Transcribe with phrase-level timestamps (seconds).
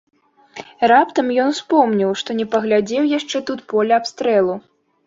[0.91, 4.63] Раптам ён успомніў, што не паглядзеў яшчэ тут поля абстрэлу.